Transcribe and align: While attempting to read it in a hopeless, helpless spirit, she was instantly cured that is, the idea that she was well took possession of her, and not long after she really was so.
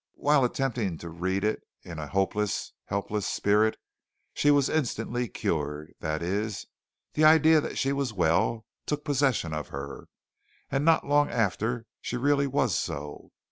While 0.15 0.43
attempting 0.43 0.97
to 0.97 1.09
read 1.11 1.43
it 1.43 1.61
in 1.83 1.99
a 1.99 2.07
hopeless, 2.07 2.73
helpless 2.85 3.27
spirit, 3.27 3.77
she 4.33 4.49
was 4.49 4.67
instantly 4.67 5.27
cured 5.27 5.93
that 5.99 6.23
is, 6.23 6.65
the 7.13 7.23
idea 7.23 7.61
that 7.61 7.77
she 7.77 7.93
was 7.93 8.11
well 8.11 8.65
took 8.87 9.05
possession 9.05 9.53
of 9.53 9.67
her, 9.67 10.07
and 10.71 10.83
not 10.83 11.05
long 11.05 11.29
after 11.29 11.85
she 12.01 12.17
really 12.17 12.47
was 12.47 12.75
so. 12.75 13.29